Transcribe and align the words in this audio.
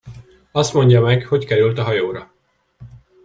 Azt 0.51 0.73
mondja 0.73 1.01
meg, 1.01 1.25
hogy 1.25 1.45
került 1.45 1.77
a 1.77 1.83
hajóra! 1.83 2.31